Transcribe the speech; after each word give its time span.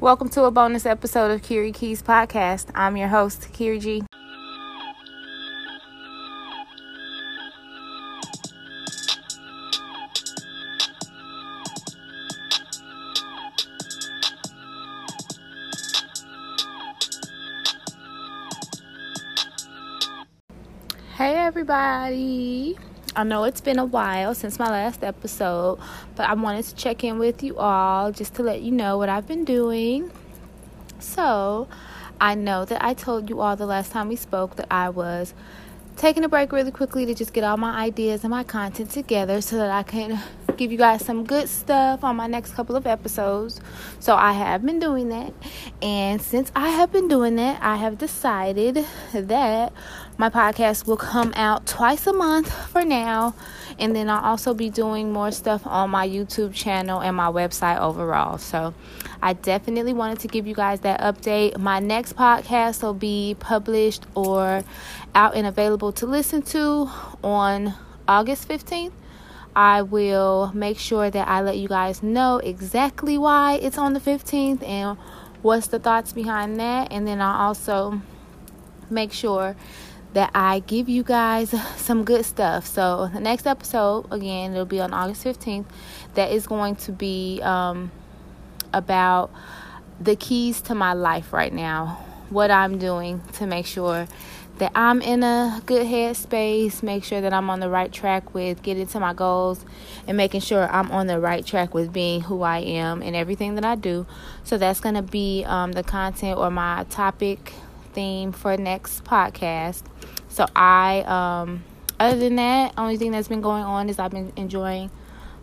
Welcome 0.00 0.30
to 0.30 0.44
a 0.44 0.50
bonus 0.50 0.86
episode 0.86 1.30
of 1.30 1.42
Kiri 1.42 1.72
Keys 1.72 2.02
Podcast. 2.02 2.70
I'm 2.74 2.96
your 2.96 3.08
host, 3.08 3.52
Kiri 3.52 3.78
G. 3.78 4.02
Hey 21.14 21.34
everybody. 21.34 22.78
I 23.16 23.24
know 23.24 23.42
it's 23.42 23.60
been 23.60 23.80
a 23.80 23.84
while 23.84 24.34
since 24.36 24.58
my 24.58 24.70
last 24.70 25.02
episode, 25.02 25.80
but 26.14 26.28
I 26.28 26.34
wanted 26.34 26.64
to 26.66 26.74
check 26.76 27.02
in 27.02 27.18
with 27.18 27.42
you 27.42 27.58
all 27.58 28.12
just 28.12 28.34
to 28.34 28.42
let 28.44 28.62
you 28.62 28.70
know 28.70 28.98
what 28.98 29.08
I've 29.08 29.26
been 29.26 29.44
doing. 29.44 30.12
So, 31.00 31.66
I 32.20 32.36
know 32.36 32.64
that 32.64 32.84
I 32.84 32.94
told 32.94 33.28
you 33.28 33.40
all 33.40 33.56
the 33.56 33.66
last 33.66 33.90
time 33.90 34.08
we 34.08 34.16
spoke 34.16 34.56
that 34.56 34.68
I 34.70 34.90
was 34.90 35.34
taking 35.96 36.22
a 36.22 36.28
break 36.28 36.52
really 36.52 36.70
quickly 36.70 37.04
to 37.06 37.14
just 37.14 37.32
get 37.32 37.42
all 37.42 37.56
my 37.56 37.80
ideas 37.80 38.22
and 38.22 38.30
my 38.30 38.44
content 38.44 38.90
together 38.90 39.40
so 39.40 39.56
that 39.56 39.70
I 39.70 39.82
can 39.82 40.20
give 40.60 40.70
you 40.70 40.76
guys 40.76 41.02
some 41.02 41.24
good 41.24 41.48
stuff 41.48 42.04
on 42.04 42.16
my 42.16 42.26
next 42.26 42.52
couple 42.52 42.76
of 42.76 42.86
episodes. 42.86 43.62
So 43.98 44.14
I 44.14 44.32
have 44.32 44.62
been 44.62 44.78
doing 44.78 45.08
that. 45.08 45.32
And 45.80 46.20
since 46.20 46.52
I 46.54 46.68
have 46.68 46.92
been 46.92 47.08
doing 47.08 47.36
that, 47.36 47.62
I 47.62 47.76
have 47.76 47.96
decided 47.96 48.84
that 49.14 49.72
my 50.18 50.28
podcast 50.28 50.86
will 50.86 50.98
come 50.98 51.32
out 51.34 51.66
twice 51.66 52.06
a 52.06 52.12
month 52.12 52.52
for 52.68 52.84
now. 52.84 53.34
And 53.78 53.96
then 53.96 54.10
I'll 54.10 54.22
also 54.22 54.52
be 54.52 54.68
doing 54.68 55.10
more 55.10 55.30
stuff 55.30 55.66
on 55.66 55.88
my 55.88 56.06
YouTube 56.06 56.52
channel 56.52 57.00
and 57.00 57.16
my 57.16 57.28
website 57.28 57.80
overall. 57.80 58.36
So 58.36 58.74
I 59.22 59.32
definitely 59.32 59.94
wanted 59.94 60.20
to 60.20 60.28
give 60.28 60.46
you 60.46 60.54
guys 60.54 60.80
that 60.80 61.00
update. 61.00 61.56
My 61.56 61.78
next 61.78 62.16
podcast 62.16 62.82
will 62.82 62.92
be 62.92 63.34
published 63.40 64.04
or 64.14 64.62
out 65.14 65.34
and 65.34 65.46
available 65.46 65.92
to 65.92 66.04
listen 66.04 66.42
to 66.42 66.90
on 67.24 67.72
August 68.06 68.46
15th. 68.46 68.92
I 69.54 69.82
will 69.82 70.52
make 70.54 70.78
sure 70.78 71.10
that 71.10 71.28
I 71.28 71.40
let 71.40 71.58
you 71.58 71.68
guys 71.68 72.02
know 72.02 72.38
exactly 72.38 73.18
why 73.18 73.54
it's 73.54 73.78
on 73.78 73.94
the 73.94 74.00
15th 74.00 74.62
and 74.66 74.96
what's 75.42 75.66
the 75.66 75.78
thoughts 75.78 76.12
behind 76.12 76.60
that. 76.60 76.92
And 76.92 77.06
then 77.06 77.20
I'll 77.20 77.48
also 77.48 78.00
make 78.88 79.12
sure 79.12 79.56
that 80.12 80.30
I 80.34 80.60
give 80.60 80.88
you 80.88 81.02
guys 81.02 81.50
some 81.76 82.04
good 82.04 82.24
stuff. 82.24 82.66
So, 82.66 83.10
the 83.12 83.20
next 83.20 83.46
episode, 83.46 84.06
again, 84.10 84.52
it'll 84.52 84.64
be 84.64 84.80
on 84.80 84.92
August 84.92 85.24
15th, 85.24 85.66
that 86.14 86.30
is 86.30 86.46
going 86.46 86.76
to 86.76 86.92
be 86.92 87.40
um, 87.42 87.90
about 88.72 89.30
the 90.00 90.16
keys 90.16 90.60
to 90.62 90.74
my 90.74 90.92
life 90.92 91.32
right 91.32 91.52
now, 91.52 92.04
what 92.30 92.50
I'm 92.50 92.78
doing 92.78 93.20
to 93.34 93.46
make 93.46 93.66
sure 93.66 94.06
that 94.60 94.72
I'm 94.74 95.00
in 95.00 95.22
a 95.22 95.62
good 95.64 95.86
headspace, 95.86 96.82
make 96.82 97.02
sure 97.02 97.22
that 97.22 97.32
I'm 97.32 97.48
on 97.48 97.60
the 97.60 97.70
right 97.70 97.90
track 97.90 98.34
with 98.34 98.62
getting 98.62 98.86
to 98.88 99.00
my 99.00 99.14
goals, 99.14 99.64
and 100.06 100.16
making 100.16 100.42
sure 100.42 100.70
I'm 100.70 100.90
on 100.90 101.06
the 101.06 101.18
right 101.18 101.44
track 101.44 101.72
with 101.72 101.92
being 101.92 102.20
who 102.20 102.42
I 102.42 102.58
am 102.58 103.02
and 103.02 103.16
everything 103.16 103.54
that 103.54 103.64
I 103.64 103.74
do. 103.74 104.06
So 104.44 104.58
that's 104.58 104.78
going 104.78 104.96
to 104.96 105.02
be 105.02 105.44
um, 105.46 105.72
the 105.72 105.82
content 105.82 106.38
or 106.38 106.50
my 106.50 106.84
topic 106.90 107.54
theme 107.94 108.32
for 108.32 108.56
next 108.58 109.02
podcast. 109.02 109.82
So 110.28 110.46
I, 110.54 111.00
um, 111.06 111.64
other 111.98 112.18
than 112.18 112.36
that, 112.36 112.74
only 112.76 112.98
thing 112.98 113.12
that's 113.12 113.28
been 113.28 113.40
going 113.40 113.64
on 113.64 113.88
is 113.88 113.98
I've 113.98 114.10
been 114.10 114.32
enjoying 114.36 114.90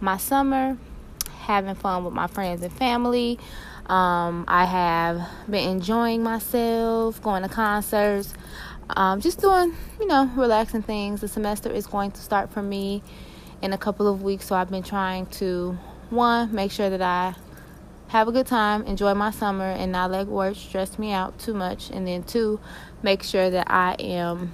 my 0.00 0.16
summer, 0.16 0.78
having 1.40 1.74
fun 1.74 2.04
with 2.04 2.14
my 2.14 2.28
friends 2.28 2.62
and 2.62 2.72
family. 2.72 3.38
Um, 3.86 4.46
I 4.48 4.64
have 4.64 5.28
been 5.50 5.68
enjoying 5.68 6.22
myself, 6.22 7.20
going 7.20 7.42
to 7.42 7.48
concerts 7.48 8.32
um, 8.90 9.20
just 9.20 9.40
doing, 9.40 9.74
you 10.00 10.06
know, 10.06 10.30
relaxing 10.36 10.82
things. 10.82 11.20
The 11.20 11.28
semester 11.28 11.70
is 11.70 11.86
going 11.86 12.10
to 12.12 12.20
start 12.20 12.50
for 12.52 12.62
me 12.62 13.02
in 13.60 13.72
a 13.72 13.78
couple 13.78 14.06
of 14.08 14.22
weeks, 14.22 14.46
so 14.46 14.56
I've 14.56 14.70
been 14.70 14.82
trying 14.82 15.26
to 15.26 15.78
one 16.10 16.54
make 16.54 16.70
sure 16.72 16.90
that 16.90 17.00
I 17.00 17.34
have 18.08 18.28
a 18.28 18.32
good 18.32 18.46
time, 18.46 18.84
enjoy 18.84 19.14
my 19.14 19.30
summer, 19.30 19.64
and 19.64 19.92
not 19.92 20.10
let 20.10 20.26
work 20.26 20.56
stress 20.56 20.98
me 20.98 21.12
out 21.12 21.38
too 21.38 21.54
much, 21.54 21.90
and 21.90 22.06
then 22.06 22.22
two, 22.22 22.60
make 23.02 23.22
sure 23.22 23.48
that 23.48 23.70
I 23.70 23.94
am 24.00 24.52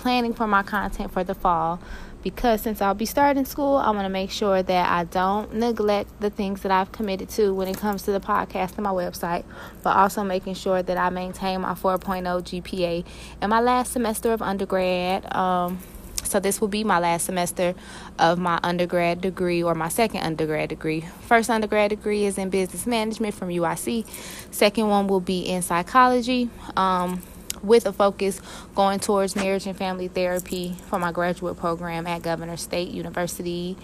planning 0.00 0.34
for 0.34 0.46
my 0.46 0.62
content 0.62 1.12
for 1.12 1.22
the 1.22 1.34
fall 1.34 1.78
because 2.22 2.60
since 2.60 2.80
I'll 2.80 2.94
be 2.94 3.06
starting 3.06 3.44
school, 3.44 3.76
I 3.76 3.90
want 3.90 4.04
to 4.04 4.10
make 4.10 4.30
sure 4.30 4.62
that 4.62 4.90
I 4.90 5.04
don't 5.04 5.54
neglect 5.54 6.20
the 6.20 6.30
things 6.30 6.62
that 6.62 6.72
I've 6.72 6.92
committed 6.92 7.28
to 7.30 7.54
when 7.54 7.68
it 7.68 7.78
comes 7.78 8.02
to 8.04 8.12
the 8.12 8.20
podcast 8.20 8.76
and 8.76 8.84
my 8.84 8.90
website, 8.90 9.44
but 9.82 9.96
also 9.96 10.22
making 10.22 10.54
sure 10.54 10.82
that 10.82 10.96
I 10.96 11.10
maintain 11.10 11.62
my 11.62 11.72
4.0 11.72 12.22
GPA 12.22 13.04
in 13.40 13.50
my 13.50 13.60
last 13.60 13.92
semester 13.92 14.32
of 14.32 14.42
undergrad. 14.42 15.34
Um, 15.34 15.78
so 16.22 16.38
this 16.38 16.60
will 16.60 16.68
be 16.68 16.84
my 16.84 16.98
last 16.98 17.24
semester 17.24 17.74
of 18.18 18.38
my 18.38 18.60
undergrad 18.62 19.20
degree 19.20 19.62
or 19.62 19.74
my 19.74 19.88
second 19.88 20.20
undergrad 20.20 20.68
degree. 20.68 21.00
First 21.22 21.48
undergrad 21.48 21.90
degree 21.90 22.24
is 22.24 22.38
in 22.38 22.50
business 22.50 22.86
management 22.86 23.34
from 23.34 23.48
UIC. 23.48 24.06
Second 24.50 24.88
one 24.88 25.08
will 25.08 25.20
be 25.20 25.40
in 25.40 25.62
psychology. 25.62 26.50
Um, 26.76 27.22
with 27.62 27.86
a 27.86 27.92
focus 27.92 28.40
going 28.74 29.00
towards 29.00 29.36
marriage 29.36 29.66
and 29.66 29.76
family 29.76 30.08
therapy 30.08 30.76
for 30.88 30.98
my 30.98 31.12
graduate 31.12 31.56
program 31.56 32.06
at 32.06 32.22
Governors 32.22 32.62
State 32.62 32.90
University. 32.90 33.76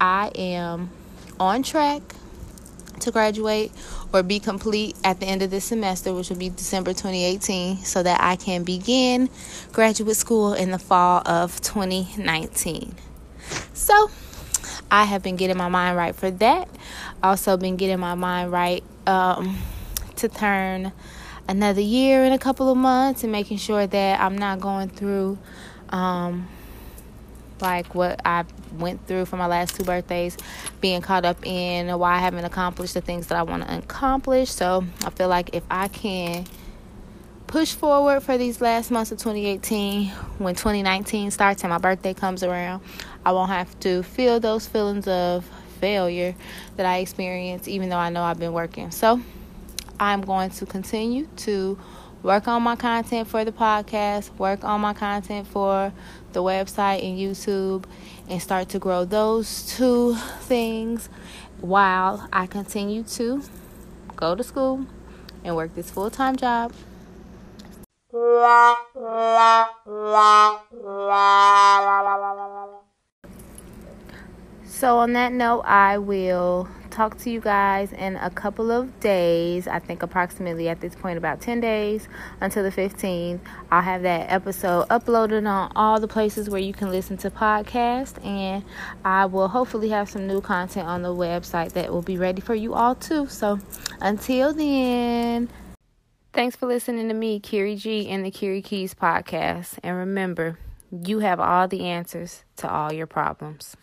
I 0.00 0.30
am 0.34 0.90
on 1.38 1.62
track 1.62 2.02
to 3.00 3.10
graduate 3.10 3.72
or 4.12 4.22
be 4.22 4.38
complete 4.38 4.96
at 5.04 5.20
the 5.20 5.26
end 5.26 5.42
of 5.42 5.50
this 5.50 5.64
semester, 5.64 6.12
which 6.12 6.30
will 6.30 6.36
be 6.36 6.48
December 6.48 6.90
2018, 6.90 7.78
so 7.78 8.02
that 8.02 8.20
I 8.20 8.36
can 8.36 8.62
begin 8.64 9.28
graduate 9.72 10.16
school 10.16 10.54
in 10.54 10.70
the 10.70 10.78
fall 10.78 11.22
of 11.26 11.60
2019. 11.60 12.94
So, 13.74 14.10
I 14.90 15.04
have 15.04 15.22
been 15.22 15.36
getting 15.36 15.56
my 15.56 15.68
mind 15.68 15.96
right 15.96 16.14
for 16.14 16.30
that. 16.30 16.68
Also, 17.22 17.56
been 17.56 17.76
getting 17.76 17.98
my 17.98 18.14
mind 18.14 18.52
right 18.52 18.84
um, 19.06 19.58
to 20.16 20.28
turn 20.28 20.92
another 21.48 21.80
year 21.80 22.24
in 22.24 22.32
a 22.32 22.38
couple 22.38 22.70
of 22.70 22.76
months 22.76 23.22
and 23.22 23.32
making 23.32 23.58
sure 23.58 23.86
that 23.86 24.20
I'm 24.20 24.36
not 24.36 24.60
going 24.60 24.88
through 24.88 25.38
um, 25.90 26.48
like 27.60 27.94
what 27.94 28.20
I 28.24 28.44
went 28.72 29.06
through 29.06 29.26
for 29.26 29.36
my 29.36 29.46
last 29.46 29.76
two 29.76 29.84
birthdays, 29.84 30.36
being 30.80 31.00
caught 31.00 31.24
up 31.24 31.46
in 31.46 31.96
why 31.98 32.16
I 32.16 32.18
haven't 32.18 32.44
accomplished 32.44 32.94
the 32.94 33.00
things 33.00 33.28
that 33.28 33.38
I 33.38 33.42
want 33.42 33.62
to 33.62 33.78
accomplish. 33.78 34.50
So 34.50 34.84
I 35.04 35.10
feel 35.10 35.28
like 35.28 35.54
if 35.54 35.62
I 35.70 35.88
can 35.88 36.46
push 37.46 37.74
forward 37.74 38.22
for 38.22 38.38
these 38.38 38.60
last 38.60 38.90
months 38.90 39.12
of 39.12 39.18
2018, 39.18 40.08
when 40.38 40.54
2019 40.54 41.30
starts 41.30 41.62
and 41.62 41.70
my 41.70 41.78
birthday 41.78 42.14
comes 42.14 42.42
around, 42.42 42.82
I 43.24 43.32
won't 43.32 43.50
have 43.50 43.78
to 43.80 44.02
feel 44.02 44.40
those 44.40 44.66
feelings 44.66 45.06
of 45.06 45.48
failure 45.78 46.34
that 46.76 46.86
I 46.86 46.98
experience, 46.98 47.68
even 47.68 47.88
though 47.88 47.96
I 47.96 48.10
know 48.10 48.22
I've 48.22 48.38
been 48.38 48.52
working. 48.52 48.90
So 48.90 49.20
I'm 50.02 50.20
going 50.22 50.50
to 50.50 50.66
continue 50.66 51.28
to 51.36 51.78
work 52.24 52.48
on 52.48 52.64
my 52.64 52.74
content 52.74 53.28
for 53.28 53.44
the 53.44 53.52
podcast, 53.52 54.36
work 54.36 54.64
on 54.64 54.80
my 54.80 54.94
content 54.94 55.46
for 55.46 55.92
the 56.32 56.42
website 56.42 57.04
and 57.04 57.16
YouTube, 57.16 57.84
and 58.28 58.42
start 58.42 58.68
to 58.70 58.80
grow 58.80 59.04
those 59.04 59.64
two 59.76 60.16
things 60.40 61.08
while 61.60 62.28
I 62.32 62.48
continue 62.48 63.04
to 63.04 63.44
go 64.16 64.34
to 64.34 64.42
school 64.42 64.86
and 65.44 65.54
work 65.54 65.76
this 65.76 65.88
full 65.88 66.10
time 66.10 66.34
job. 66.34 66.72
So, 74.64 74.98
on 74.98 75.12
that 75.12 75.32
note, 75.32 75.60
I 75.60 75.98
will 75.98 76.68
talk 76.92 77.18
to 77.18 77.30
you 77.30 77.40
guys 77.40 77.92
in 77.92 78.16
a 78.16 78.30
couple 78.30 78.70
of 78.70 79.00
days. 79.00 79.66
I 79.66 79.78
think 79.78 80.02
approximately 80.02 80.68
at 80.68 80.80
this 80.80 80.94
point 80.94 81.18
about 81.18 81.40
10 81.40 81.60
days 81.60 82.06
until 82.40 82.62
the 82.62 82.70
15th. 82.70 83.40
I'll 83.70 83.82
have 83.82 84.02
that 84.02 84.30
episode 84.30 84.88
uploaded 84.88 85.48
on 85.48 85.72
all 85.74 85.98
the 85.98 86.08
places 86.08 86.50
where 86.50 86.60
you 86.60 86.72
can 86.72 86.90
listen 86.90 87.16
to 87.18 87.30
podcasts 87.30 88.24
and 88.24 88.64
I 89.04 89.26
will 89.26 89.48
hopefully 89.48 89.88
have 89.88 90.10
some 90.10 90.26
new 90.26 90.40
content 90.40 90.86
on 90.86 91.02
the 91.02 91.14
website 91.14 91.72
that 91.72 91.90
will 91.90 92.02
be 92.02 92.18
ready 92.18 92.40
for 92.40 92.54
you 92.54 92.74
all 92.74 92.94
too. 92.94 93.26
So 93.26 93.58
until 94.00 94.52
then, 94.52 95.48
thanks 96.32 96.56
for 96.56 96.66
listening 96.66 97.08
to 97.08 97.14
me, 97.14 97.40
Kiri 97.40 97.76
G 97.76 98.08
and 98.08 98.24
the 98.24 98.30
Kiri 98.30 98.62
Keys 98.62 98.94
podcast. 98.94 99.78
And 99.82 99.96
remember, 99.96 100.58
you 100.90 101.20
have 101.20 101.40
all 101.40 101.66
the 101.66 101.86
answers 101.86 102.44
to 102.56 102.70
all 102.70 102.92
your 102.92 103.06
problems. 103.06 103.76